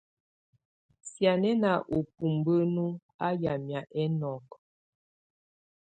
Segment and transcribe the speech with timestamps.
[1.09, 2.85] Sianɛna u bubǝ́nu
[3.25, 4.57] á yamɛ̀á ɛnɔkɔ.